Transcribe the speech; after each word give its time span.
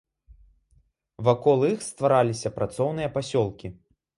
Вакол 1.27 1.67
іх 1.73 1.79
ствараліся 1.89 2.53
працоўныя 2.59 3.13
пасёлкі. 3.19 3.67